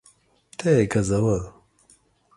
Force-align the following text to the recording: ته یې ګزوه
ته 0.57 0.67
یې 0.75 0.83
ګزوه 0.91 1.37